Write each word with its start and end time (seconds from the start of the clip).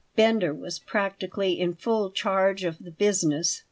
Bender 0.15 0.51
was 0.51 0.79
practically 0.79 1.59
in 1.59 1.75
full 1.75 2.09
charge 2.09 2.63
of 2.63 2.79
the 2.79 2.89
business. 2.89 3.59